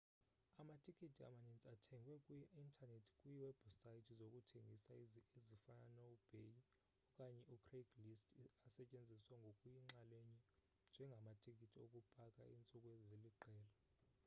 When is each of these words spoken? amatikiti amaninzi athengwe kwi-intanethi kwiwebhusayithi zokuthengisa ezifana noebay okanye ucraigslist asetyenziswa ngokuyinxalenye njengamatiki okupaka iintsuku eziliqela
amatikiti 0.61 1.19
amaninzi 1.27 1.65
athengwe 1.75 2.15
kwi-intanethi 2.25 3.11
kwiwebhusayithi 3.19 4.13
zokuthengisa 4.19 4.91
ezifana 5.41 5.85
noebay 5.97 6.49
okanye 7.07 7.41
ucraigslist 7.55 8.23
asetyenziswa 8.67 9.35
ngokuyinxalenye 9.41 10.39
njengamatiki 10.91 11.65
okupaka 11.83 12.41
iintsuku 12.45 12.87
eziliqela 12.99 13.65